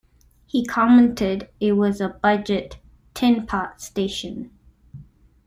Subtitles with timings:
[0.47, 2.79] He commented It was a budget,
[3.13, 4.49] tin-pot station.